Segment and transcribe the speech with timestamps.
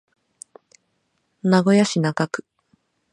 [1.43, 2.43] 名古屋市中区